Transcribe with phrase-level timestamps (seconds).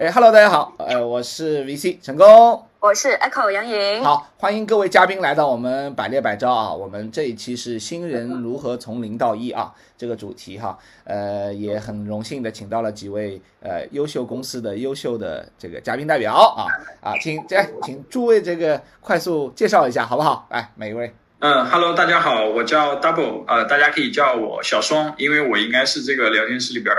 [0.00, 4.02] 哎，Hello，大家好，呃，我是 VC 成功，我是 Echo 杨颖。
[4.02, 16.64] 好，欢迎各位嘉宾来到我们百猎百招啊，我们这一期是新人如何从零到一啊这个主题哈，呃，也很荣幸的请到了几位呃优秀公司的优秀的这个嘉宾代表啊
[17.02, 20.46] 啊，请这请诸位这个快速介绍一下好不好？
[20.48, 21.12] 来，每一位。
[21.40, 26.96] 嗯，Hello，大家好，我叫 Double，呃，大家可以叫我小双，因为我应该是这个聊天室里边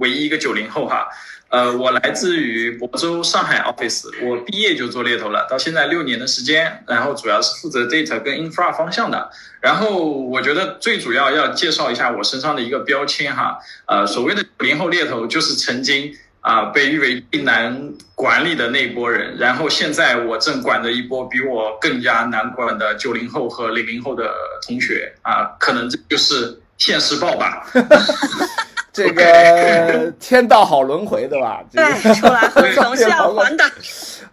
[0.00, 1.06] 唯一一个九零后哈。
[1.50, 9.28] 呃，我来自于亳州上海 office，我毕业就做猎头了，到现在六年的时间，然后主要是负责 data 跟 infra 方向的。
[9.60, 24.32] 然后我觉得最主要要介绍一下我身上的一个标签哈，呃，所谓的九零后猎头就是曾经啊被誉为最难管理的那一波人，然后现在我正管着一波比我更加难管的九零后和零零后的
[24.64, 27.66] 同学啊，可能这就是现世报吧。
[28.92, 31.62] 这个天道好轮回，对吧？
[31.72, 33.64] 对，出来总是要还的。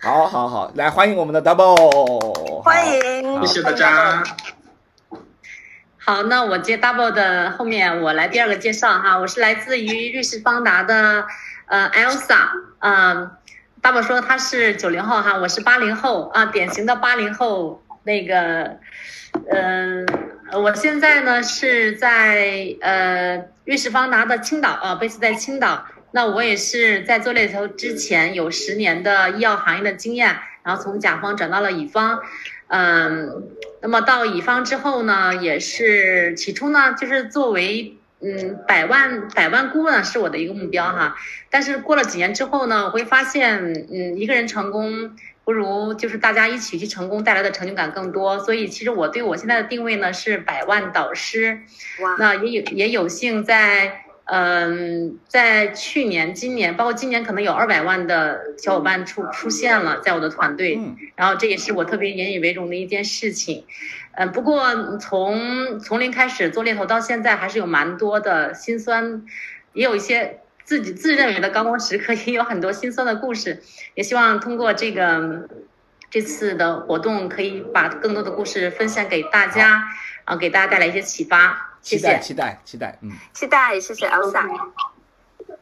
[0.02, 4.24] 好好好，来欢迎我们的 Double，欢迎，谢谢大家。
[5.98, 11.26] 好，那我接 Double 的后面，我来第二个介绍哈，我是来自于瑞士邦达的
[11.68, 12.48] 呃 Elsa，
[12.80, 13.30] 嗯
[13.82, 18.78] ，Double 说他是九零后哈，我是八零后啊，典型的八零后那个，
[19.50, 20.06] 嗯。
[20.54, 25.86] 我现在呢是在呃瑞士方达的青岛啊，base 在青岛。
[26.12, 32.22] 那我也是在做猎头之前有十年的医药行业的经验，然后从甲方转到了乙方。
[32.68, 33.44] 嗯，
[33.82, 41.18] 那么到乙方之后呢，也是起初呢就是作为嗯百万百万顾问是我的一个目标哈。
[41.50, 45.18] 但是过了几年之后呢，我会发现嗯一个人成功。
[45.48, 51.62] 不如就是大家一起去成功带来的成就感更多，所以其实我对我现在的定位呢是百万导师，
[52.20, 60.78] 那也有也有幸在嗯在去年、今年，包括今年可能有二百万的小伙伴出出现了在我的团队，
[61.16, 63.64] 然后这也是我特别引以为荣的一件事情，
[64.18, 69.24] 嗯，不过从从零开始做猎头到现在，还是有蛮多的心酸，
[69.72, 70.42] 也有一些。
[70.68, 73.64] 自己自认为的高光时刻也有很多心酸的故事，
[73.96, 75.48] 也希望通过这个
[76.12, 79.82] 这次的活动，可以把更多的故事分享给大家，
[80.26, 81.80] 啊，给大家带来一些启发。
[81.82, 84.46] 谢谢，期待，期待，嗯，期待，谢谢 Elsa。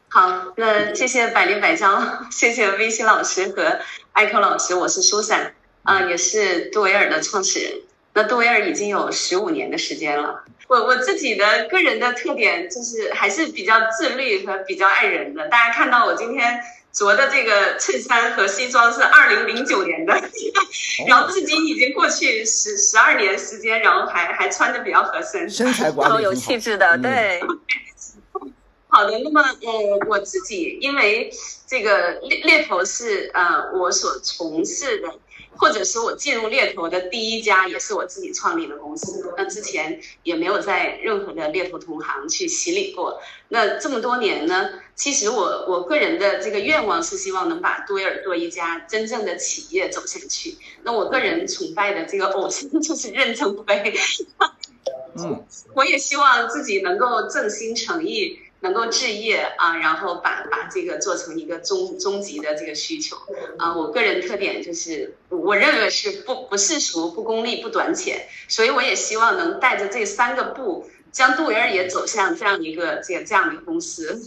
[0.08, 2.02] 好，那谢谢百灵百招，
[2.32, 3.78] 谢谢微信老师和
[4.10, 7.72] 艾克老师，我是苏珊，啊，也是杜维尔的创始人。
[8.16, 10.42] 那杜维尔已经有十五年的时间了。
[10.68, 15.46] 我我自己的个人的特点就是还是比较自律和比较爱人的。
[15.48, 16.58] 大家看到我今天
[16.94, 20.14] 着的这个衬衫和西装是二零零九年的，
[21.06, 27.42] 然后至今已经过去十十二年时间，然后还还穿的比较合身，身材管理有气质的，对。
[28.88, 31.30] 好的，那么呃，我自己因为
[31.66, 35.12] 这个猎猎头是呃我所从事的。
[35.58, 39.32] 或者是我进入猎头的第一家，也是我自己创立的公司。
[39.36, 43.20] 那之前也没有在任何的猎头同行去洗礼过。
[43.48, 50.56] 那这么多年呢，其实我我个人的这个愿望是希望能把多尔多一家真正的企业走下去。
[50.82, 53.94] 那我个人崇拜的这个偶像 就是任正非。
[55.18, 58.38] 嗯，我也希望自己能够正心诚意。
[58.60, 63.16] 能够置业啊，然后把把这个做成一个终终极的这个需求
[63.58, 63.76] 啊。
[63.76, 74.20] 我个人特点就是，我认为是不不世俗、不功利、不短浅，所以我也希望能带着这三个不，将杜维尔也走向这样一个这这样的公司。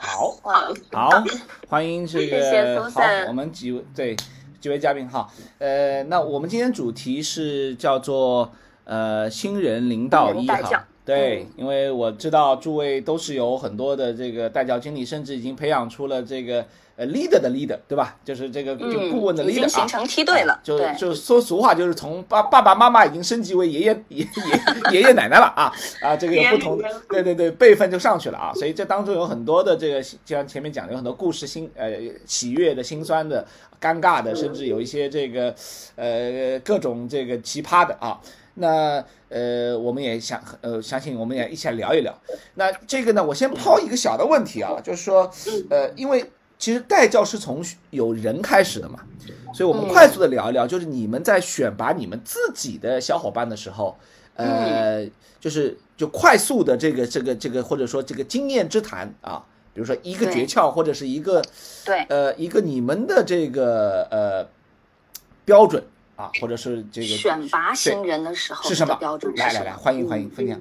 [0.00, 1.24] 好， 好，好，
[1.68, 4.16] 欢迎这个好，我们几位对
[4.60, 5.28] 几位嘉宾哈。
[5.58, 8.52] 呃，那我们今天主题是叫做
[8.84, 10.86] 呃新人零到一哈。
[11.04, 16.64] 对，因为我知道诸位都是有很多的这个代教经历，甚至已经培养出了这个
[16.94, 18.16] 呃 leader 的 leader，对吧？
[18.24, 20.60] 就是这个就顾问的 leader 啊，已经形成梯队了。
[20.62, 25.72] 就就说俗话，就是从爸爸爸妈妈已经升级为爷爷爷爷爷爷奶奶了啊
[26.02, 28.52] 啊，这个有不同的，对对对，辈分就上去了啊。
[28.54, 31.90] 所以这当中有很多的这个，就像前面讲的，有很多故事，心呃
[32.26, 33.44] 喜悦的、心酸的、
[33.80, 35.52] 尴尬的，甚至有一些这个
[35.96, 38.20] 呃各种这个奇葩的啊。
[38.54, 42.14] 那呃，我们也想呃，相信我们也一起来聊一聊。
[42.56, 45.30] 那这个呢，我先抛一个小的问题啊，就是说，
[45.70, 49.00] 呃，因为其实代教是从有人开始的嘛，
[49.54, 53.96] 所以我们快速的聊一聊，就是你们在选拔你们自己的小伙伴的时候，
[54.34, 55.08] 呃，
[55.40, 61.42] 就是就快速的这个这个这个或者说这个经验之谈啊，比如说一个诀窍或者是一个
[61.86, 62.00] 对。
[62.10, 64.46] 呃一个你们的这个呃
[65.46, 65.82] 标准。
[66.16, 69.32] 啊，或者是这个选拔新人的时候是什么标准？
[69.36, 70.60] 来来来，欢迎欢迎分享。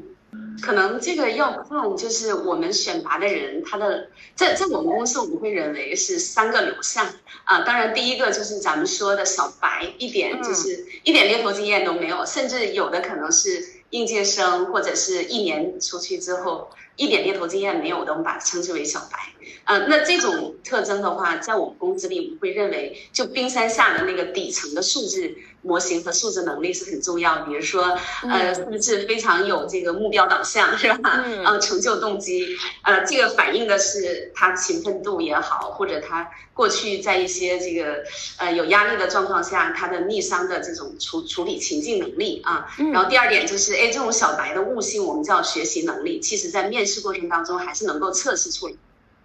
[0.62, 7.06] 可能这个要看，就是我们选拔的人，他的在在我们公司，我们会认为是三个流向
[7.44, 7.64] 啊。
[7.64, 16.70] 当然，第一个就是咱们说的小白，一点就是一点猎头经验都没有，甚至有的可能是应届生，或者是一年出去之后
[17.02, 19.18] 一点猎头经验没有的，我们把它称之为小白。
[19.66, 27.46] 呃，那这种特征的话，在我们公司里，我们会认为，就冰山下的那个底层的素质模型和素质能力是很重要的。
[27.46, 31.24] 比如说，呃，是不是非常有这个目标导向，是吧？
[31.46, 38.04] 呃，成就动机，呃，这个反映的是他勤奋度也好，或者他过去在一些这个
[38.38, 42.68] 呃有压力的状况下，他的逆商的这种处处理情境能力啊。
[42.92, 48.74] 然后第二点就是，哎，这种小白的悟性，我们叫学习能力，其实在面试过程当中还是能够测试出来。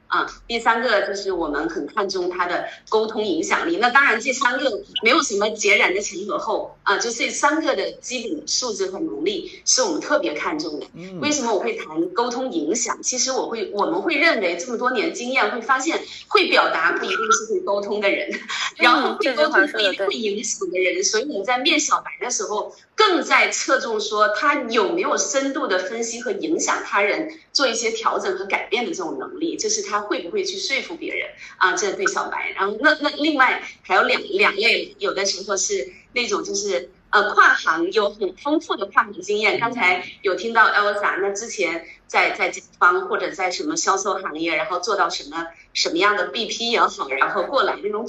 [0.08, 3.78] 啊，第三个就是我们很看重他的沟通影响力。
[3.78, 4.70] 那当然，这三个
[5.02, 10.86] 没有什么截然的前和后啊，就这三个的基本素质和能力是我们特别看重的。
[11.20, 13.02] 为什么我会谈沟通影响？
[13.02, 18.30] 其实我会，我们会认为这么多年经验会发现，会表达不一定是会沟通的人，
[18.76, 21.02] 然后会沟通不一定会影响的人。
[21.02, 29.95] 所以我们在面小白的时候，更在侧重说他有没有深度的分析和影响他人，做一些调整和改变的这种能力，这是他。
[29.96, 31.72] 他会不会去说服别人啊？
[31.74, 39.58] 这对小白，然后那那另外还有两两类，有的时候是那种就是呃跨行有很丰富的跨行经验。
[39.58, 48.06] 刚才有听到 Elsa，那之前在在甲方或者在什么销售行业，然后做到什么什么样的 BP 也好，然后过来那种，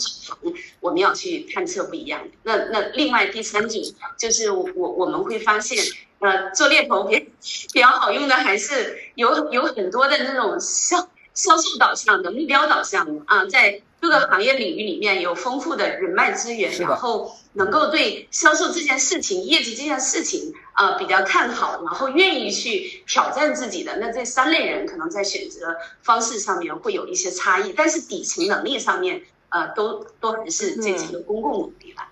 [0.81, 2.31] 我们要去探测不一样的。
[2.43, 3.81] 那那另外第三种
[4.17, 5.81] 就是我我们会发现，
[6.19, 7.29] 呃，做猎头比
[7.71, 11.07] 比较好用的还是有有很多的那种销。
[11.37, 32.11] 销售导向的、目标导向的啊，在各个行业领域里面有丰富的人脉资源，然后能够对销售这件事情、业绩这件事情啊比较看好，然后愿意去挑战自己的，那这三类人可能在选择方式上面会有一些差异，但是底层能力上面呃都都还是这几个公共能力吧。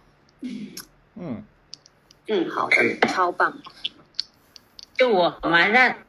[1.16, 1.44] 嗯
[2.28, 3.58] 嗯，好的，超棒。
[4.96, 6.05] 就我蛮认。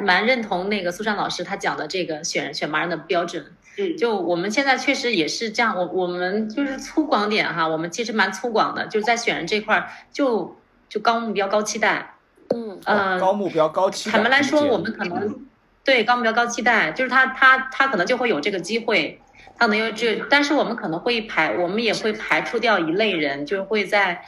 [0.00, 3.44] 蛮认同那个苏珊老师她讲的这个选选拔人的标准，
[3.76, 10.56] 嗯，就我们现在确实也是这样，我我们就是粗犷点哈，我们其实蛮粗犷的，就是在选人这块儿就
[10.88, 12.14] 就高目标高期待，
[12.48, 15.46] 嗯呃高目标高期待，坦白来说，我们可能
[15.84, 19.20] 对高目标高期待，就是他他他可能就会有这个机会，
[19.58, 24.24] 他可能有这，但是我们可能会排，我们也会排除掉一类人，就是会在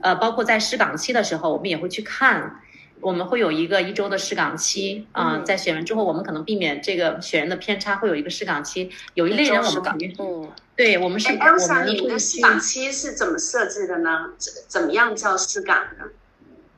[0.00, 2.60] 呃包括在试岗期的时候，我们也会去看。
[3.00, 8.90] 我们会有一个一周的试岗期啊，在选完之后，我们可能避免这个选人的偏差，会有一个试岗期。
[9.14, 11.32] 有一类人我们肯定，嗯，对我们是。
[11.32, 14.30] 你们的试岗期是怎么设置的呢？
[14.36, 16.04] 怎怎么样叫试岗呢？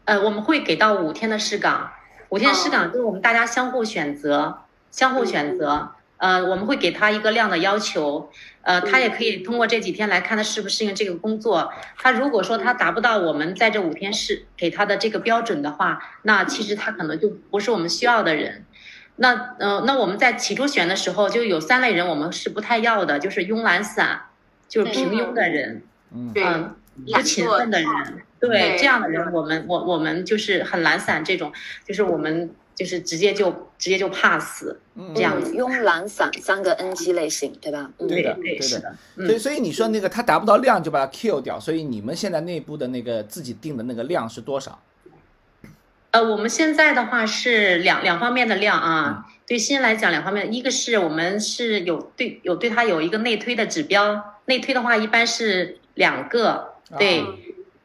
[0.05, 1.91] 呃，我们会给到五天的试岗，
[2.29, 5.93] 五天试岗就是我们大家相互选择，相互选择。
[6.23, 8.31] 呃，我们会给他一个量的要求，
[8.61, 11.69] 呃，他也可以通过这几天来看他适不适应这个工作。
[11.97, 18.65] 他如果说他达不到我们在这五天试给他的这个标准的话，那其实他可能就不是我们需要的人。
[19.17, 24.21] 那，呃，那我们在起初选的时候就有三类人，我们是不太要的，就是慵懒散，
[24.69, 25.83] 就是平庸的人，
[26.15, 26.77] 嗯，
[27.13, 27.91] 不勤奋的人，
[28.39, 31.53] 对这样的人，我们我我们就是很懒散这种，
[31.85, 32.55] 就是我们。
[32.75, 34.79] 就是直接就直接就怕死，
[35.13, 35.55] 这样子。
[35.55, 37.91] 慵懒散三个 NG 类型，对吧？
[37.99, 38.95] 对的，对的。
[39.17, 41.59] 所以，所以你说那个他达不到量就把它 kill 掉。
[41.59, 44.81] 所以你们现在内部的那个自己定的那个量是多少？
[46.13, 49.27] 呃，我们现在的话是两两方面的量啊。
[49.49, 57.25] 对新人来讲，两方面，一个是我们是有对有对他有一个内推的指标，内推的话一般是两个，对。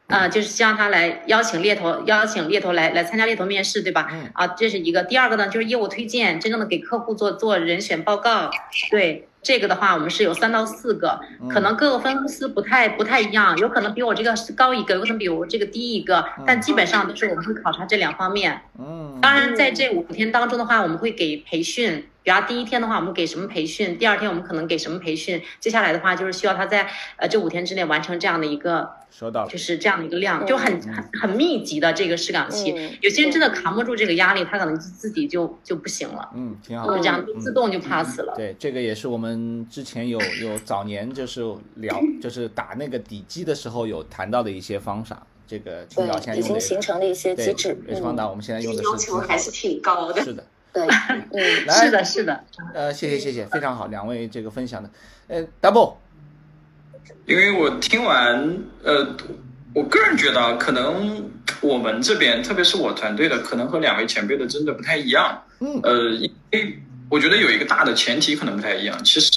[0.08, 4.10] 啊，就是希望他来邀请猎头，邀请猎头来来参加猎头面试，对吧？
[4.32, 5.02] 啊，这是一个。
[5.02, 8.50] 第二个呢，就是业务推荐，真正的给客户做做人选报告。
[8.90, 18.62] 对这个的话，我们是有三到四个，可能各个分公司不太不太一样，有可能比我这个是高一个，有可能比我这个低一个，但基本上都是我们会考察这两方面。
[18.78, 22.08] 嗯，当然在这五天当中的话，我们会给培训。
[22.22, 23.96] 比方第一天的话，我们给什么培训？
[23.96, 25.42] 第二天我们可能给什么培训？
[25.60, 26.86] 接下来的话就是需要他在
[27.16, 32.74] 呃这五天之内完成这样的一个，收到，就是这样的一个量，就很很很密集的这个试岗期。
[33.00, 36.30] 有些人真的扛不住这个压力，他可能自己就就不行了。
[36.34, 38.34] 嗯，挺好，就这样自动就 pass 了。
[38.36, 41.42] 对，这个也是我们之前有有早年就是
[41.76, 45.26] 聊， 就是打那个底基的时候有谈到的一些方法。
[45.46, 47.76] 这个青岛现在已经形成了一些机制。
[47.86, 50.22] 瑞方达我们现在用的要求还是挺高的。
[50.22, 50.44] 是的。
[50.70, 50.86] 对，
[51.32, 51.40] 嗯，
[51.72, 54.90] 是的，是的，呃，谢谢，谢谢，非常好，两位这个分享的，
[55.26, 55.94] 呃，double，
[57.28, 59.06] 因为我听完，呃，
[59.74, 61.30] 我个人觉得可能
[61.60, 65.42] 我们这边，特别是我团队的，可能和两位前辈的真的不太一样。
[65.60, 66.78] 嗯，呃，因为
[67.10, 69.04] 我觉得有一个大的前提可能不太一样。
[69.04, 69.28] 其实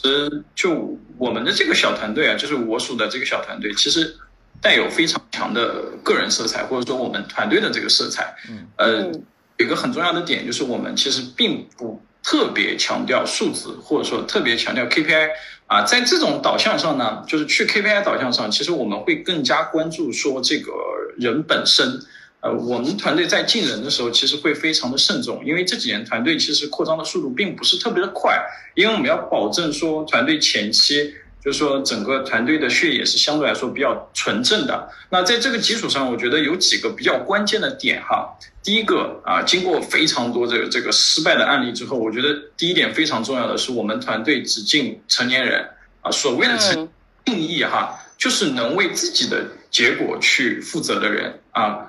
[0.56, 4.16] 就我们的这个小团队啊，就是我属的这个小团队，其实
[4.62, 8.34] 带有非常强的个人色彩，或者说我们团队的这个色彩。
[8.50, 9.12] 嗯，呃，
[9.58, 15.30] 有一个很重要的点就是我们其实并不特别强调数字，或者说特别强调 KPI。
[15.68, 20.72] 啊，在这种导向上呢，就是去 KPI 导向上，其实我们会更加关注说这个
[21.18, 22.00] 人本身。
[22.42, 31.14] 呃，我们团队在进人的时候，其实会非常的慎重，因为这几年团队其实扩张的速度并不是特别的快，因为我们要保证说团队前期。
[31.44, 34.88] 就是说，整个团队的血液是相对来说比较纯正的。
[35.10, 38.38] 那在这个基础上，我觉得有几个比较关键的点哈。
[38.62, 45.68] 第一个啊，经过非常多的这个失败的案例之后，我觉得第一点非常重要的是，我们团队只进成年人
[46.02, 46.12] 啊。
[46.12, 46.88] 所谓的成
[47.26, 51.88] 定义哈，就是能为自己的结果去负责的人啊，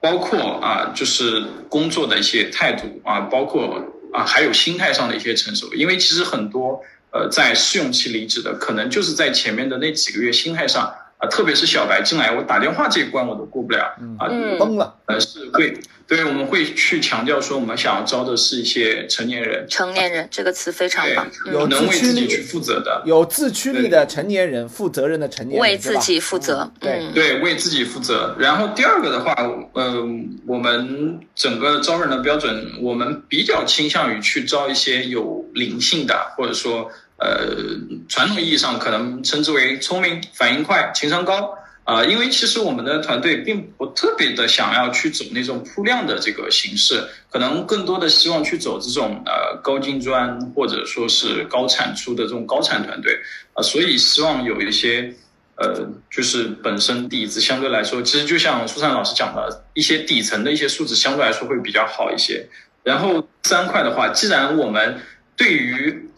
[0.00, 3.84] 包括啊，就是工作的一些态度啊，包括
[4.14, 5.74] 啊，还有心态上的一些成熟。
[5.74, 6.82] 因为其实很多。
[7.14, 13.84] 呃，在试用期离职的，可能就是在前面的那几个月心态上啊，特别是小白进来，我打电话这一关我都过不了
[14.18, 14.26] 啊，
[14.58, 14.92] 崩了。
[15.06, 15.78] 呃，是会，
[16.08, 19.64] 对，我们会去强调说，我们想要招的是一些成年人。
[19.68, 26.68] 成年人这个词非常棒，有能为自己去负责的，有自驱力的成年人，负责任的成年人，为自己负责。
[26.80, 28.34] 对对，为自己负责。
[28.40, 29.36] 然后第二个的话，
[29.74, 36.90] 嗯，我们整个招人的标准，我们比较倾向于去招一些有灵性的，或者说。
[37.24, 37.56] 呃，
[38.06, 53.18] 传统意义上可能称之为聪明、反应快、情商高啊，因为其实我们的团队并不特别的想要去走那种铺量的这个形式，可能更多的希望去走这种呃高精专或者说是高产出的这种高产团队
[53.54, 55.14] 啊，所以希望有一些
[55.56, 62.46] 呃，就是本身底子相对来说，其实就像苏珊老师讲的一些底层的一些素质相对来说会比较好一些。
[62.82, 65.00] 然后三块的话，既然我们
[65.36, 66.10] 对于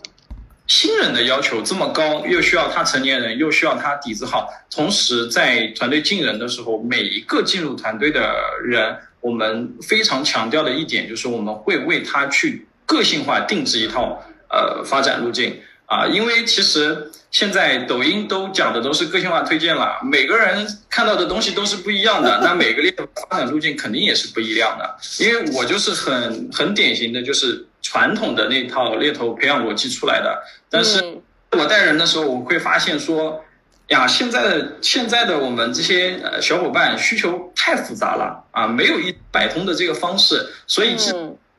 [0.67, 14.21] 新人的要求这么高，又需要他成年人，又需要他底子好，同时在团队进人的时候，每一个进入团队的人，我们非常强调的一点就是我们会为他去个性化定制一套
[14.51, 15.57] 呃发展路径
[15.87, 27.65] 啊，因为其实现在抖音都讲的都是个性化推荐了，每个人看到的东西都是不一样的， 那每个猎头发展路径肯定也是不一样的，因为我就是很很典型的就是。
[27.89, 31.19] 传统的那套猎头培养逻辑出来的，但是
[31.53, 33.41] 我带人的时候，我会发现说，
[33.89, 40.97] 呀，现在的现在的我们这些呃小伙伴需求太复杂了啊，没有一百通的这个方式，所以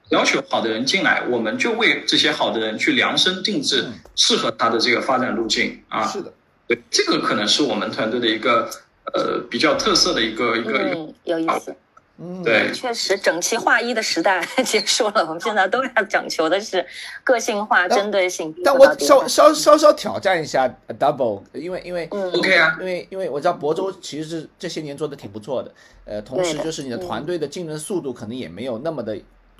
[0.09, 3.85] 要求好的人进来，我们就为这些好的人去量身定制
[4.17, 6.05] 适合他的这个发展路径啊。
[6.05, 6.33] 是的，
[6.67, 8.69] 对，这个可能是我们团队的一个
[9.13, 11.73] 呃比较特色的一个一个一个有意思。
[12.19, 16.85] 嗯，对，确实整齐划一的时代 结束了，我们现在都要讲求的是
[17.23, 18.53] 个性化、针对性。
[18.63, 20.67] 但我稍稍稍稍挑战一下
[20.99, 25.71] Double，因为因为 OK 啊，因为因为我知道亳州其实是这些年做的挺不错的，
[26.05, 29.17] 呃，同时就是你的团队的竞争速度可能也没有那么的。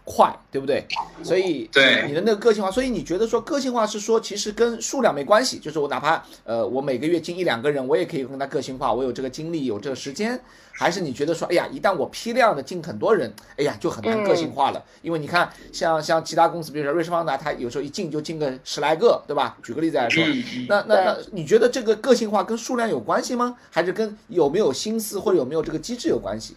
[0.10, 0.88] 快，对不对？
[1.22, 10.40] 所以对你的那个个性化，所以你觉得说个性化是说其实跟数量没关系，就是我哪怕呃我每个月进一两个人，我也可以跟他个性化，我有这个精力，有这个时间，
[10.72, 19.58] 还是你觉得说，哎呀，一旦我批量的进很多人，哎呀，就很难个性化了，因为你看像像其他公司，比如说瑞士方达，他有时候一进就进个十来个，对吧？
[19.62, 20.24] 举个例子来说，
[20.70, 23.58] 那那那你觉得这个个性化跟数量有关系吗？
[23.70, 26.56] 还是跟有没有心思或者有没有这个机制有关系？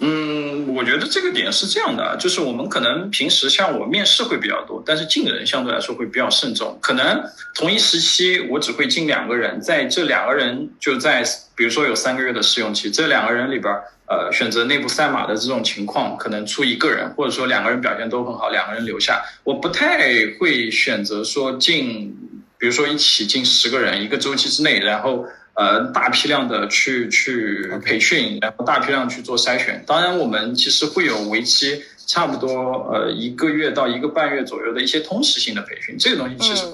[0.00, 6.76] 嗯，我觉得这个点是这样的，就是我们可能平时像我面试会比较多，但是进人相对来说会比较慎重。
[6.82, 7.22] 可能
[7.54, 11.24] 同一时期我只会进两个人，在这两个人就在
[11.54, 13.72] 比如说有三个月的试用期，这两个人里边，
[14.06, 19.22] 呃，选择内部赛马的这种情况，可能出一个人，或者说两个人表现都很好，两个人留下。
[19.44, 22.12] 我不太会选择说进，
[22.58, 25.24] 比如说一起进十个人一个周期之内，然后。
[25.54, 29.84] 呃，大批量的去去培训，然后大批量去做筛选。
[29.86, 35.96] 当然，我们其实会有为期差不多呃一个月到一个半月左右的一些通识性的培训。
[35.96, 36.66] 这个东西其实，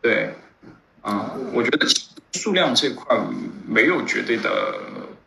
[0.00, 0.30] 对，
[1.02, 1.86] 啊，我觉得
[2.32, 3.14] 数量这块
[3.68, 4.74] 没有绝对的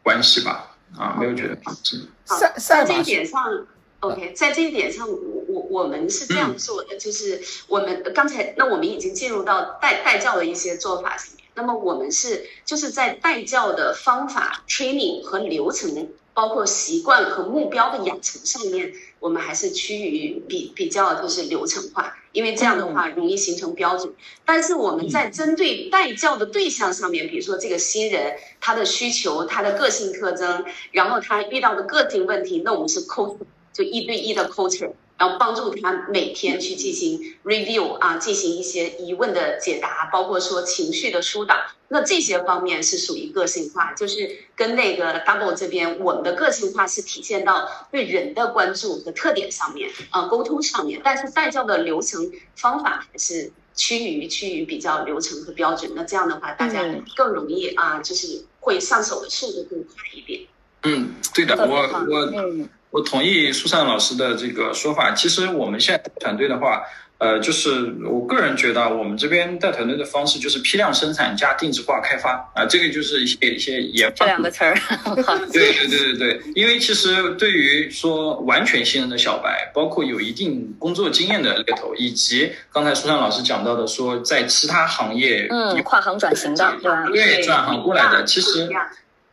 [0.01, 2.09] 关系吧，啊，没有绝对关系。
[2.23, 3.67] 在在这一点上
[3.99, 11.15] ，OK，在这一点上，我我我们是这样做的，就是我们刚才那我们已经进入到代代教的一些做法。
[11.55, 24.13] 那么我们是就是在带教的方法、training 和流程包括习惯和目标的养成上面，我们还是趋于比比较就是流程化，因为这样的话容易形成标准。
[24.43, 33.37] 但是我们在针对带教的对象上面，比如说这个新人他的需求、他的个性特征，然后他遇到的个性问题，那我们是 coach
[33.71, 34.91] 就一对一的 coach。
[35.17, 41.55] 然后帮助他每天去进行 review 啊，进行一些疑问的解答，包括说情绪的疏导。
[41.87, 50.99] 那这些方面是属于个性化，就是跟那个 double 这边我们的个性化是体现到对人的关注和特点上面啊，沟通上面。
[51.03, 55.91] 但是带教的流程方法还是趋于趋于比较流程和标准。
[55.95, 56.83] 那这样的话，大家
[57.15, 60.41] 更容易啊，就是会上手的速度更快一点。
[60.83, 61.77] 嗯，对的，我
[62.09, 62.67] 我。
[62.91, 65.11] 我同意苏珊老师的这个说法。
[65.11, 66.81] 其实我们现在团队的话，
[67.17, 74.25] 呃，就是我个人觉得，我们这边带团队的方式就是批量生产加定制化开发啊，这个就是一些一些研发。
[74.25, 74.75] 这两个词儿，
[75.51, 76.41] 对对对对对。
[76.55, 87.05] 因为其实对于说完全新人的小白，包括有一定工作经验的猎头，以及刚才苏珊老师讲到的说在其他行业嗯跨行转型的对吧？
[87.07, 88.69] 对，转行过来的，其实。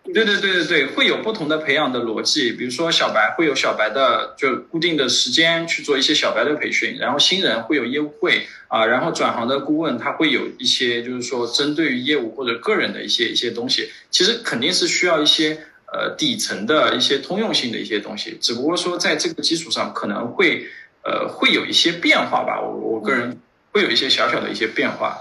[0.05, 15.57] 对对对对对，会有不同的培养的逻辑，比如说小白会有小白的就固定的时间去做一些小白的培训，然后新人会有业务会啊，然后转行的顾问他会有一些就是说针对于业务或者个人的一些一些东西，其实肯定是需要一些
[15.93, 20.67] 呃底层的一些通用性的一些东西，只不过说在这个基础上可能会
[21.05, 23.39] 呃会有一些变化吧，我我个人
[23.71, 25.17] 会有一些小小的一些变化。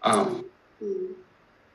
[0.00, 0.26] 啊，
[0.80, 0.86] 嗯。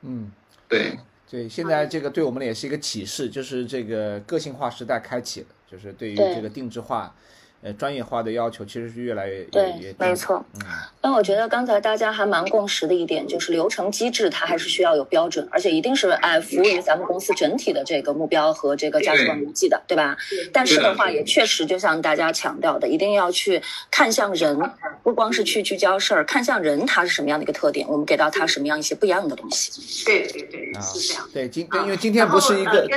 [0.02, 0.32] 嗯，
[0.68, 0.98] 对。
[1.30, 7.14] 对，现在这个对我们也是一个启示，就是这个个性化时代开启了，就是对于这个定制化。
[7.62, 10.42] 呃，专业化的要求其实是越来越对，没错。
[10.54, 10.60] 嗯，
[10.98, 20.16] 但我觉得刚才大家还蛮共识的一点，就是流程机制它还是需要有标准，而且一定是哎服务于咱们公司整体的这个目标和这个价值观逻辑的，对吧？
[20.50, 24.58] 但是的话，也确实就像大家强调的，一定要去看向人，
[25.02, 30.04] 不光是去聚焦事儿，看向人他是什么样的一个特点，我们给到他什么样一些不一样的东西。
[30.06, 31.28] 对对对，是这样。
[31.30, 32.88] 对，今因为今天不是一个。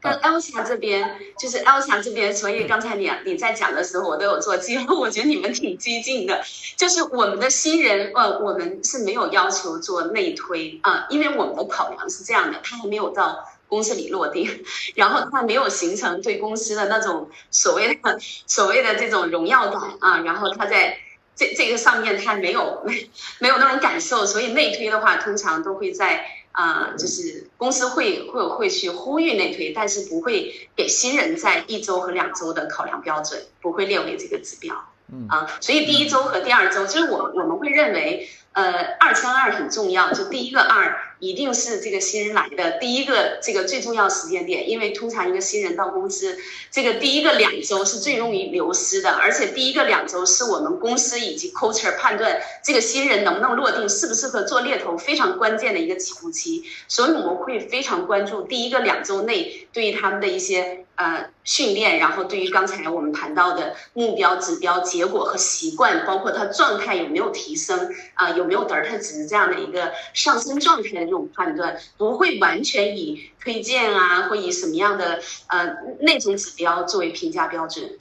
[0.00, 4.98] 跟 Elsa 这边，就是 Elsa 这边，所以刚才你你在讲的时候，我都有做记录。
[4.98, 6.42] 我觉得你们挺激进的，
[6.76, 14.48] 就是我们的新人，呃，我们是没有要求做内推啊，因为我们的考量是这样的，他还没有到公司里落地，
[14.94, 20.96] 然后他没有形成对公司的那种所谓的所谓的这种荣耀感啊，然后他在
[21.36, 26.24] 这这个上面他没有没没有那种感受，所以内推的话，通常都会在。
[26.52, 34.74] 啊，就是公司会会会去呼吁内推，但是不会给新人在一周和两周的考量标准，不会列为这个指标。
[35.12, 41.09] 嗯啊，所以第一周和第二周，就是我我们会认为，呃，二乘二很重要，就第一个二。
[41.20, 46.36] 一定是这个新人来的第一个这个最重要时间点，因为通常一个新人到公司，
[46.70, 71.00] 这个第一个两周是最容易流失的，而且第一个两周是我们公司以及 culture 判断这个新人能不能落定，适不适合做猎头非常关键的一个起步期，所以我们会非常关注第一个两周内对于他们的一些呃训练，然后对于刚才我们谈到的目标、指标、结果和习惯，包括他状态有没有提升啊，有没有德尔塔值这样的一个上升状态的。
[71.06, 77.98] 这种判断不会完全以推荐啊，或以什么样的呃那种指标作为评价标准。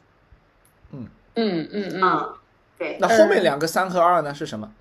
[0.91, 2.33] 嗯嗯嗯嗯，
[2.77, 2.97] 对。
[2.99, 4.71] 那后面两个三和二呢是什么？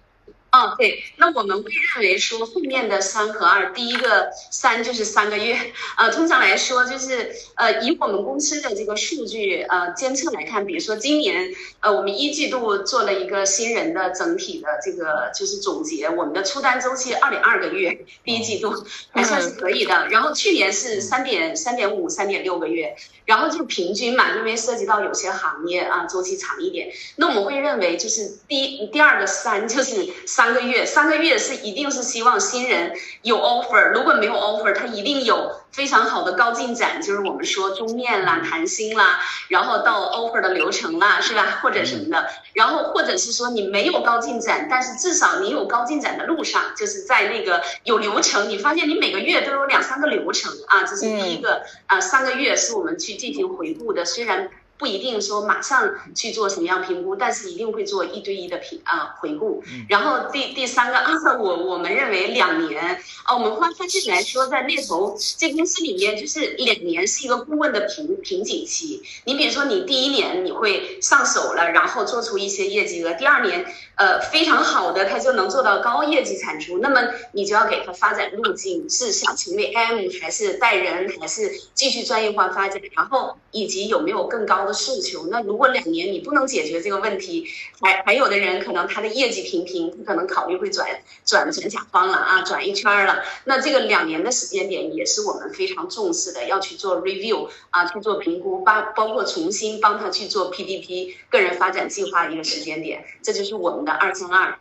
[0.51, 5.55] 哦，对，那我们会认为说后面的三和二，第一个三就是三个月，
[5.99, 18.73] 呃，通常来说就是呃，以我们公司的这个数据呃监测来看，比如说今年呃，我们一季度做了一个新人的整体的这个就是总结，我们的出单周期二点二个月，第一季度
[19.13, 30.09] 还算是可以的，然后去年是三点三点五三点六个月，然后就平均嘛，因为涉及到有些行业啊周期长一点，那我们会认为就是第第二个三就是。
[30.39, 41.59] 三个月，三个月是一定是希望新人有 offer，如果没有 offer，他一定有非常好的高进展，就是我们说终面啦、谈心啦，然后到 offer 的流程啦，是吧？
[41.61, 54.49] 或者什么的，然后或者是说你没有高进展，但是至少你有高进展的路上，就是在那个有流程，你发现你每个月都有两三个流程啊，这是第一个啊，三个月是我们去进行回顾的，虽然。
[54.79, 59.63] 不一定说马上去做什么样评估，但是一定会做一对一的评啊回顾。
[59.89, 69.03] 然后第第三个啊，我我们认为两年啊，我们会发现来说，在猎头这公司里面，就是两年是一个顾问的瓶瓶颈期。
[69.25, 85.27] 你比如说，你第一年你会上手了，然后做出一些业绩额，第二年呃非常好的，他就能做到高业绩产出，那么你就要给他发展路径，是想成为 M 还是带人，还是继续专业化发展，然后以及有没有更高的诉求。
[85.29, 87.49] 那如果两年你不能解决这个问题，
[87.81, 90.87] 还还有的人可能他的业绩平平，他可能考虑会转
[91.25, 93.25] 转转甲方了啊，转一圈了。
[93.45, 104.59] 那这个两年的时间点也是我们非常重视的，要去做 review 啊，去做评估，包包括重新帮他去做 PDP 个人发展计划一个时间点，这就是我们的二三二。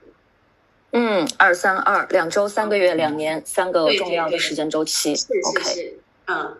[0.91, 5.13] 嗯，二三二，两周、三个月、两年，三个重要的时间周期。
[5.43, 6.57] OK，嗯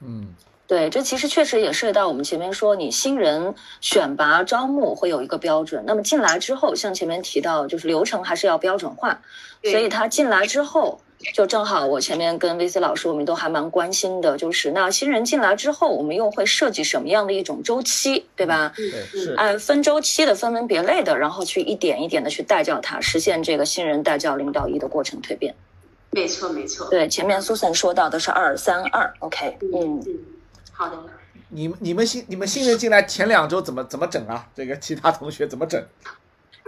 [0.00, 0.34] 嗯。
[0.66, 5.84] 对，这其实确实也涉及到我们前面说，你新人选拔招募会有一个标准。
[5.86, 9.20] 那么进来之后，像前面提到，就是流程还是要标准化。
[9.62, 10.98] 所以他进来之后，
[11.34, 18.72] 就正好我前面跟 VC 老师，我们都还蛮关心的，就是那新人进来之后，我们又会设计什么样的一种周期，对吧？
[18.74, 25.54] 对，是按分周期的分门别类的，然后去一点一点的去带教他，实现这个新人带教零到一的过程蜕变。
[26.10, 26.88] 没错，没错。
[26.88, 30.02] 对，前面 Susan 说到的是二三二，OK，嗯。
[30.76, 30.98] 好的，
[31.50, 34.48] 你们你们新你们新人进来前两周怎么怎么整啊？
[34.56, 35.80] 这个其他同学怎么整？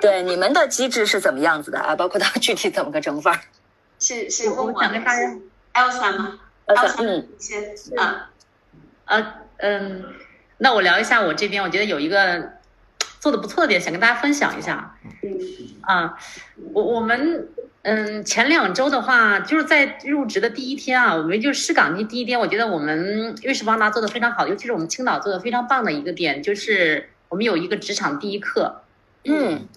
[0.00, 1.96] 对，你们的机制是怎么样子的啊？
[1.96, 3.42] 包括他具体怎么个整法？
[3.98, 5.36] 是是，我想跟大家
[5.74, 8.30] ，Elsa 吗？Elsa，嗯，先啊，
[9.06, 10.04] 呃嗯，
[10.58, 12.52] 那我聊一下我这边，我觉得有一个
[13.20, 14.96] 做的不错的点，想跟大家分享一下。
[15.22, 15.30] 嗯
[15.82, 16.18] 啊，
[16.72, 17.48] 我我们。
[17.88, 28.82] 嗯，前两周的话，就是在入职的第一天啊，我们就试岗的第一天，我觉得我们瑞士邦达做的非常好，尤其是我们青岛做的非常棒的一个点，就是我们有一个职场第一课。
[29.24, 29.68] 嗯，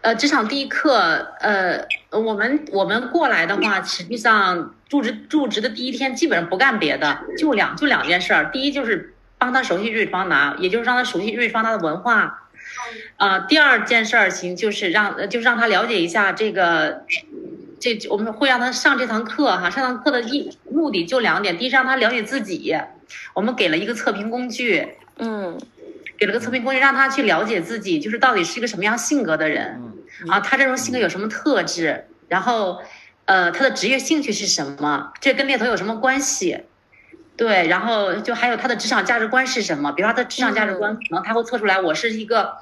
[0.00, 0.96] 呃，职场第一课，
[1.40, 12.44] 呃，我们我们过来的话，实际上入职入职的第一天基本上不干别的，就两就两件事儿，第一就是帮他熟悉瑞士邦达，也就是让他熟悉瑞士邦达的文化。
[13.16, 17.04] 啊，第二件事儿情就是让，就是让他了解一下这个，
[17.80, 22.76] 这我们会让他上这堂课哈，上堂课的一目的就两点，第一是让他了解自己，
[23.34, 25.58] 我们给了一个测评工具，嗯，
[26.18, 29.80] 给了个测评工具，让他去了解自己，就是到底是一个什么样性格的人，
[30.28, 32.80] 啊，他这种性格有什么特质，然后，
[33.24, 36.64] 呃，他的职业兴趣是什么，这跟猎头有什么关系？
[37.38, 39.92] 对，然后就还有他的职场价值观是什么？
[39.92, 42.56] 比如说他的职场价值观，可能他会测出来，我是一个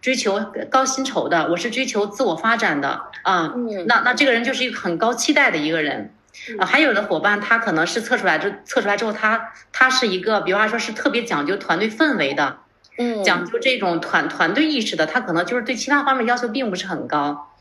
[0.00, 3.54] 追求高薪酬的，我是追求自我发展的啊。
[3.86, 6.12] 那那这个人就是一个很高期待的一个人
[6.58, 6.66] 啊。
[6.66, 12.58] 还有的伙伴，他可能是测出来，就测出来之后，他他是一个，比方说是特别讲究团队氛围的，
[12.98, 17.52] 嗯，讲究这种团团队意识的，他可能就是对其他方面要求并不是很高，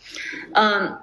[0.54, 0.98] 嗯。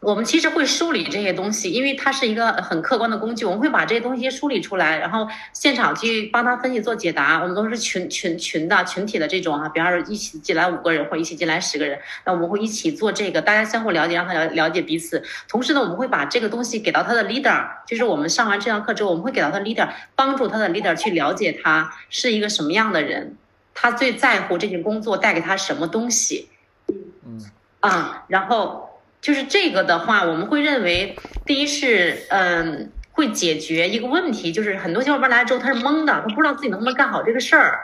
[0.00, 3.44] 我们其实会梳理这些东西，因为它是一个很客观的工具。
[3.44, 7.38] 我们会把这些东西梳理出来，然后现场去帮他分析做解答。
[7.40, 15.22] 我们都是群群群的群体的这种啊，比方说一起进来五个人或者一起进来十个人，那我们会一起做这个，大家相互了解，让他了了解彼此。
[15.46, 19.86] 同时呢，我们会把这个东西给到他的 leader，就是我们上完这堂课之后，我们会给到他 leader，
[20.16, 23.36] 帮助他的 leader 去了解他是一个什么样的人，
[23.74, 26.48] 他最在乎这件工作带给他什么东西。
[26.88, 27.44] 嗯
[27.80, 28.89] 啊，然后。
[29.20, 37.80] 就是这个的话，我们会认为，第一是，嗯，会解决一个问题，就是很多小伙伴来了之后他是懵的，他不知道自己能不能干好这个事儿。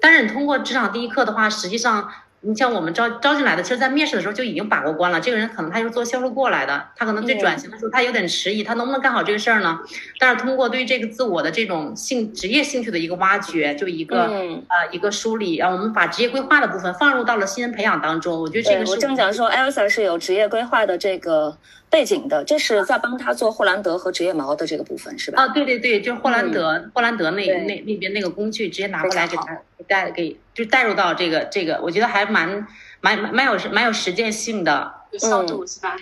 [0.00, 2.10] 但是你通过职场第一课的话，实际上。
[2.44, 5.20] 你像我们招招进来的，其实，在面试的时候就已经把过关了。
[5.20, 9.78] 这个人可能他是做销售过来的，他可能对转型的时候他有点迟疑，他能不能干好这个事儿呢？
[10.18, 18.40] 但是通过对这个自我的这种兴职业兴趣的一个挖掘，就一个呃一个梳理，然后我们把职业规划的部分放入到了新人培养当中。
[18.40, 18.90] 我觉得这个是。
[18.90, 21.56] 我正想说，Elsa 是有职业规划的这个
[21.88, 25.44] 背景的，这是在帮他做霍兰德和职业锚的这个部分，是吧？
[25.44, 32.66] 啊，对对对，就是霍兰德，霍兰德那那那边那个工具直接拿过来给他带给，就带入到这个这个，我觉得还蛮。
[33.04, 35.96] 蛮蛮蛮有蛮有实践性的，有效度是吧？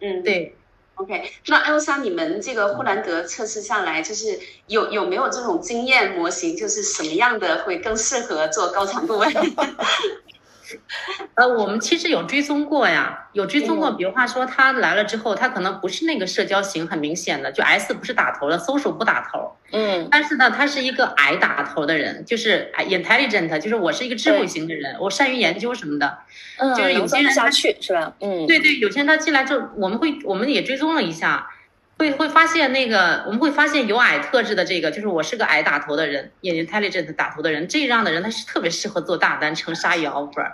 [0.00, 0.56] 嗯，对。
[0.94, 9.22] OK，那艾莎，你们这个霍兰德测试下来，就是有有没有这种经验模型，就是什么样的会更适合做高强度？
[11.34, 13.92] 呃，我们其实有追踪过呀，有追踪过。
[13.92, 19.56] 比如话说，他来了之后，他可能不是那个社交型很明显的，就 S 不是打头的，social 不打头。
[19.72, 20.08] 嗯。
[20.10, 26.18] 但是呢，他是一个 I 打头的人，就是 intelligent，就是我是一个智慧型的人，我善于研究什么的。
[26.58, 26.74] 嗯。
[26.74, 28.12] 就是有些人下去是吧？
[28.20, 28.46] 嗯。
[28.46, 31.48] 对对，有些人他进来之后，我们会我们也追踪了一下，
[31.98, 40.52] 会会发现那个，我们会发现有矮特质的这个，就是我是个矮打头的人，眼睛 intelligent 打头的人，这样的人他是特别适合做大单成鲨鱼 offer。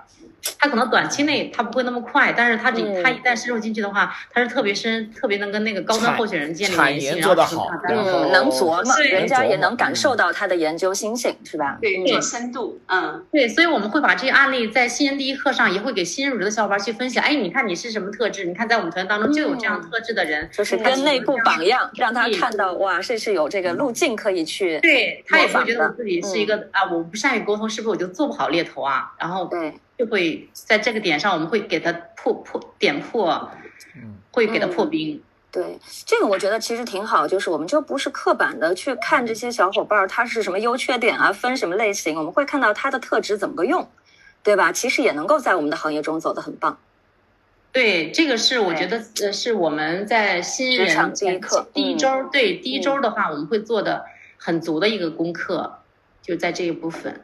[0.59, 11.79] 他可能短期内他不会那么快，但是他这他一旦深入进去的话，他是特别深，特别能跟那个高端候选人建立联系，做得好，嗯，能琢磨，人家也能感受到他的研究心性，是吧？
[11.81, 17.23] 对，有深度，嗯，对，所以我们会把这些案例在新人第一课上也会给新入职的小伙伴去分享。
[17.23, 18.45] 哎，你看你是什么特质？
[18.45, 24.81] 你看在我们团队当中就有这样特质的人，就是跟内部榜样，让他看到哇，这是有这个路径可以去。
[24.81, 29.13] 对他也会觉得自己是一个啊，我不善于沟通，是不是我就做不好猎头啊？
[29.19, 29.73] 然后对。
[30.03, 33.49] 就会在这个点上，我们会给他破破点破，
[33.95, 35.23] 嗯，会给他破冰。
[35.53, 43.89] 对，这个我觉得其实挺好，就是我们就不是刻板的去看这些小伙伴他是什么优缺点啊，分什么类型，我们会看到他的特质怎么个用，
[44.43, 44.73] 对吧？
[44.73, 46.77] 其实也能够在我们的行业中走得很棒。
[47.71, 54.05] 对，这个是我觉得呃，是我们在新人第一课第一周，对第一周的话，我们会做的
[54.37, 55.79] 很足的一个功课，
[56.21, 57.23] 就在这一部分。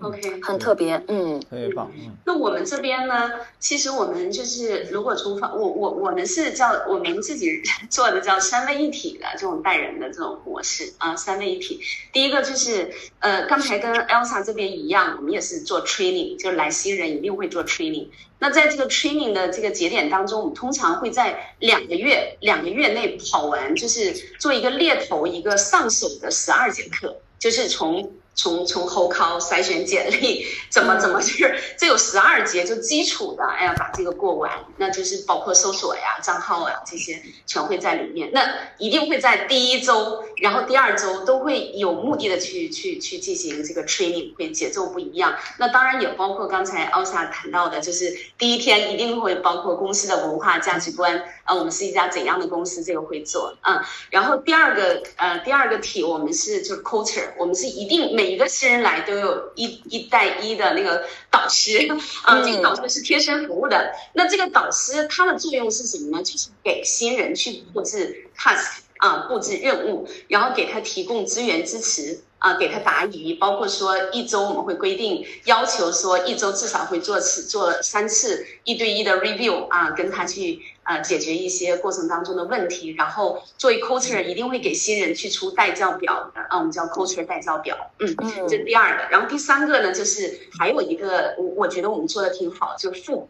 [0.00, 2.16] OK，很特别，嗯，特别棒，嗯。
[2.26, 3.30] 那我们这边呢，
[3.60, 11.80] 其实我们就是如果从方，我我我们是叫我们自己做的叫三位一体的这种带人的这种模式啊，三位一体。
[12.12, 18.08] 第一个就是呃，刚才跟 Elsa 这边一样，我们也是做 training，就是来新人一定会做 training。
[18.40, 28.12] 那在这个 training 的这个节点当中，我们通常会在两个月两个月内跑完，就是做一个猎头一个上手的十二节课，就是从。
[28.34, 38.30] 从从后考筛选简历，怎么怎么就是这有十二节就基础的，哎呀把这个过完，那就是包括搜索呀、账号呀这些全会在里面。
[38.32, 38.42] 那
[38.78, 45.36] 一定会在第一周，然后第二周都会有目的的去去去进行这个 training，会节奏不一样。
[45.58, 53.80] 那当然也包括刚才奥萨谈到的，就是第一天一定会包括公司的文化价值观啊，我们是一家怎样的公司，这个会做嗯。
[54.10, 61.86] 然后第二个呃第二个题我们是就是 culture，我们是一定每每一个新人来都有一一带一的那个导师
[62.24, 63.92] 啊，这个导师是贴身服务的。
[64.14, 66.22] 那这个导师他的作用是什么呢？
[66.22, 73.34] 就是给新人去布置 task 啊，布置任务，然后给他提供资源支持啊，给他答疑。
[73.34, 80.62] 包括说一周我们会规定要求说一周至少会做次做三次一对一的 review 啊，跟他去。
[80.84, 88.16] 呃，解决一些过程当中的问题，然后作为 culture 一定会给新人去出带教表的啊，我们叫 culture 带教表，嗯，
[88.48, 89.08] 这是第二个。
[89.10, 93.28] 然后第三个呢，就是还有一个，我我觉得我们做的挺好，就是复。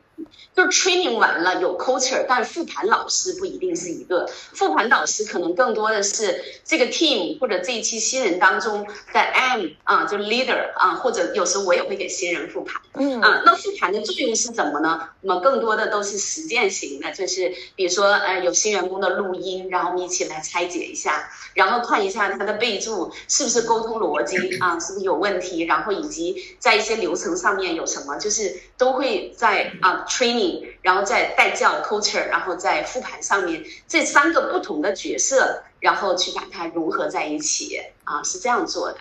[0.55, 15.09] 就是 training 完了有 culture，但复盘老师不一定是一个复盘老师，可能更多的是这个 team 或者这一期新人当中的 M 啊，就 leader 啊，或者有时候我也会给新人复盘，嗯啊，那复盘的作用是什么呢？
[15.22, 30.03] 我们更多的都是实践型的，就是比如说呃有新员工的录音，然后我们一起来拆解一下，然后看一下他的备注是不是沟通逻辑啊，是不是有问题，然后以及在一些流程上面有什么，就是都会在啊。
[30.06, 38.98] training，然后再带教 culture，然后再复盘上面这三个不同的角色，然后去把它融合在一起啊，是这样做的。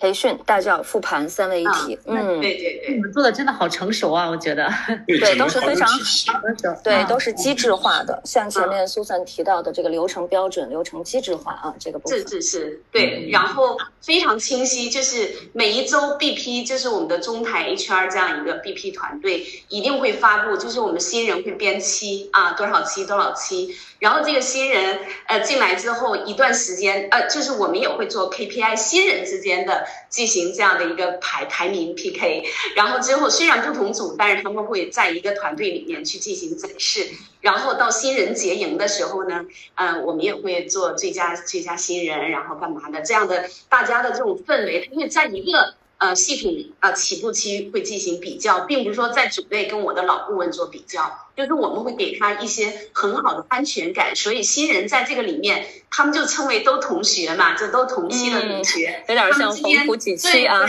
[0.00, 4.66] 培训、带教、复盘三位一体，嗯，对对对，你们做的真的好成熟啊，我觉得，
[5.06, 6.40] 对，都是非常好，
[6.82, 12.18] 对，都是机制化的，像前面苏珊提到的这个流程标准、流程机制化啊，这个部分。
[12.18, 23.76] 是是是，对，然后非常清晰，就是每一周 BP，就是我们的中台 HR 这样一个 BP 团队一定会发布，就是我们新人会编期啊，多少期多少期。
[24.00, 32.44] 然后这个新人呃进来之后一段时间呃，就是我们也会做 KPI，新人之间的进行这样的一个排排名 PK。
[32.74, 37.06] 然后之后虽然不同组，但是他们会在一个团队里面去进行展示。
[37.40, 45.74] 然后到新人结营的时候呢，呃，我们也会做最佳最佳新人，然后干嘛的这样的大家的这种氛围，他会在一个。
[46.00, 60.60] 呃，系统啊，起步期会进行比较，并不是说在组内跟我的老顾问做比较，就是我们会给他一些很好的安全感，所以新人在这个里面，他们就称为都同学嘛，就都同期的同学，有点像同苦几期啊。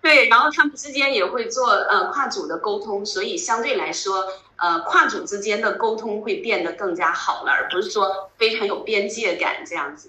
[0.00, 4.24] 对，然后他们之间也会做呃跨组的沟通，所以相对来说，
[4.56, 10.08] 呃跨组之间的沟通会变得更加好了，而不是说非常有边界感这样子。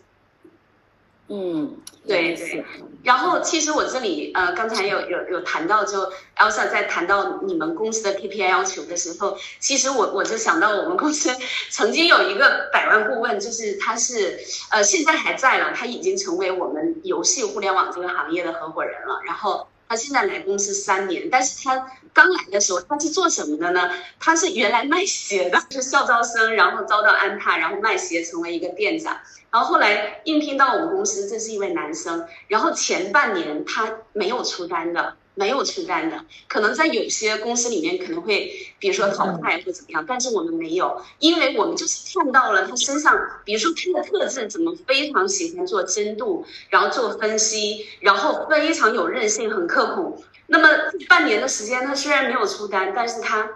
[1.29, 2.65] 嗯，对对。
[3.03, 11.35] 然后其实我这里呃刚才有有有谈到，就 Elsa 在谈到你们公司的 KPI 要求的时候，其实我我就想到我们公司
[11.69, 19.21] 曾经有一个百万顾问，就是他是呃现在还在了，他已经成为我们游戏互联网这个行业的合伙人了。
[19.25, 19.67] 然后。
[19.85, 23.91] 他现在来公司三年，但是他刚来的时候他是做什么的呢？
[24.19, 29.19] 他是原来卖鞋的，是校招生，然后遭到安踏，然后卖鞋成为一个店长，
[29.53, 35.15] 然后后来应聘到我们公司，这是一位男生，然后前半年他没有出单的。
[35.35, 50.23] 没有出单的，可能在有些公司里面可能会，比如说淘汰或怎么样，但是我们没有，因为我们就是看到了他身上，比如说他的特质怎么非常喜欢做深度，然后做分析，然后非常有韧性，很刻苦。
[50.45, 50.69] 那么
[51.09, 53.49] 半年的时间，他虽然没有出单，但是他。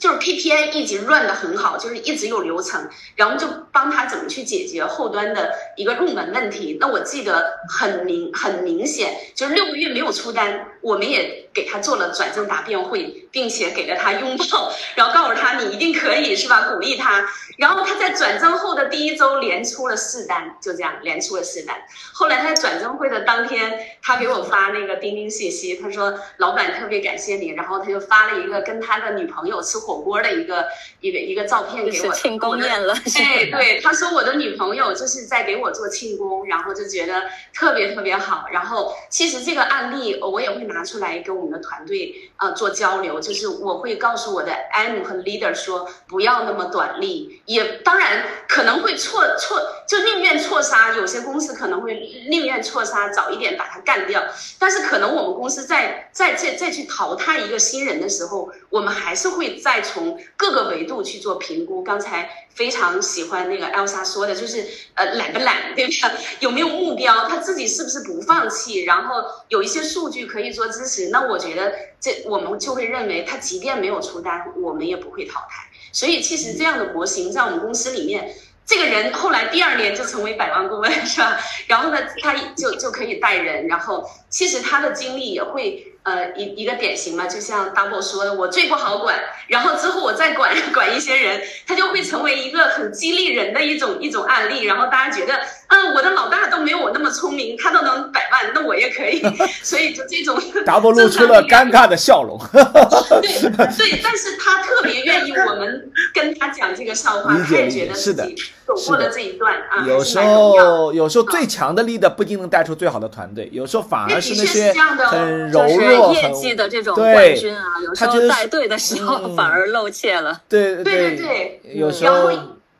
[0.00, 6.76] 就是 KPI 一直 run 的很好，就是一直有流程，然后就帮他怎么去解决后端的一个入门问题。
[6.80, 16.68] 那我记得很明很明显，就是六个月没有出单，我们也给他做了转正答辩会，并且给了他拥抱， 然后告诉他你一定可以，是吧？
[16.70, 17.26] 鼓励他。
[17.58, 21.76] 然后他在转正后的第一周连出了四单，就这样连出了四单。
[22.12, 30.66] 后来他在转正会的当天，他给我发那个钉钉信息，他说老板特别感谢你，然后他就发了一个跟他的女朋友吃火锅的一个
[31.00, 32.94] 一个一个照片给我，庆功宴了。
[33.16, 37.22] 哎，对，他说我的女朋友就是在给我做庆功，然后就觉得
[37.54, 38.46] 特别特别好。
[38.50, 47.42] 然后其实这个案例我也会拿出来跟我们的团队呃做交流，就是我会告诉我的 M 和 Leader 说不要那么短利。
[47.46, 50.94] 也当然可能会错错，就宁愿错杀。
[50.94, 51.94] 有些公司可能会
[52.30, 54.22] 宁愿错杀，早一点把它干掉。
[54.58, 61.82] 但是可能我们公司在在再再去淘汰一个新人的时候，我们还是会再从各个维度去做评估。
[61.82, 66.12] 刚才非常喜欢那个 Elsa 说的，就是呃懒不懒，对吧？
[66.38, 67.26] 有没有目标？
[67.26, 68.84] 他自己是不是不放弃？
[68.84, 71.08] 然后有一些数据可以做支持。
[71.08, 75.66] 那我我觉得这我们就会认为，他即便没有出单，我们也不会淘汰。
[75.90, 78.34] 所以其实这样的模型在我们公司里面，
[78.66, 81.38] 这个人后来第二年就成为百万顾问，是吧？
[81.66, 85.88] 然后呢，他就就可以带人，然后其实他的经历也会。
[86.04, 95.34] 呃，一一个典型嘛，就像 Double 说的，我最不好管，然后之后我再管 管一些人，他就会成为一个很激励人的一种一种案例，然后大家觉得，
[95.68, 99.22] 嗯，我的老大都没有我那么聪明，他都能百万，那我也可以，
[99.62, 100.36] 所以就这种
[100.66, 102.36] Double 露出了尴尬的笑容。
[102.52, 108.34] 对对，但是他特别愿意我们跟他讲这个笑话，他也觉得自己
[108.74, 109.86] 走过了这一段啊。
[109.86, 114.72] 有时候有时候最强的 leader 不一定能带出最好的团队，有时候反而是那些
[115.06, 116.12] 很柔弱。
[116.12, 120.40] 业绩的这种冠军啊，有时候带队的时候反而露怯了。
[120.48, 122.30] 对对对对，有时候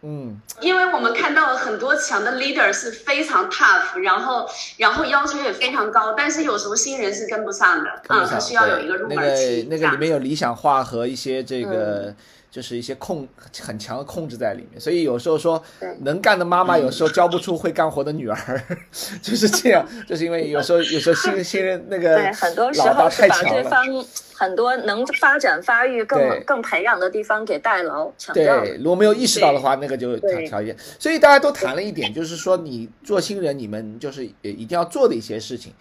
[0.02, 9.66] 嗯，因为我们看到了很多强的 leader 是非常 tough，然后然后要求也非常高，但是有时候新人是跟不上的啊，他需要有一个入门期。
[9.70, 12.14] 那个那个里面有理想化和一些这个。
[12.52, 13.26] 就是一些控
[13.62, 15.60] 很强的控制在里面，所以有时候说
[16.00, 18.62] 能干的妈妈有时候教不出会干活的女儿，
[19.22, 23.82] 就是这样，就是因为有时候有时候新新人那个对很多时候是把对方
[24.34, 28.12] 很多能发展发育更更培养的地方给代劳。
[28.34, 30.14] 对，如果没有意识到的话，那个就
[30.46, 30.76] 条件。
[30.98, 35.72] 所以大家都谈了一点，就是说你做新人，你们就是一定要做的一些事情。